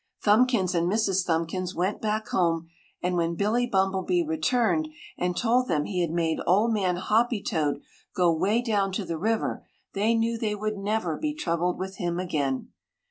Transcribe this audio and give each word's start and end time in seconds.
Thumbkins 0.23 0.73
and 0.73 0.91
Mrs. 0.91 1.23
Thumbkins 1.27 1.75
went 1.75 2.01
back 2.01 2.27
home, 2.29 2.67
and 3.03 3.15
when 3.15 3.35
Billy 3.35 3.67
Bumblebee 3.67 4.23
returned 4.23 4.87
and 5.15 5.37
told 5.37 5.67
them 5.67 5.85
he 5.85 6.01
had 6.01 6.09
made 6.09 6.39
Old 6.47 6.73
Man 6.73 6.95
Hoppy 6.95 7.43
toad 7.43 7.83
go 8.15 8.33
'way 8.35 8.63
down 8.63 8.91
to 8.93 9.05
the 9.05 9.19
river 9.19 9.63
they 9.93 10.15
knew 10.15 10.39
they 10.39 10.55
would 10.55 10.75
never 10.79 11.17
be 11.17 11.35
troubled 11.35 11.77
with 11.77 11.97
him 11.97 12.19
again. 12.19 12.69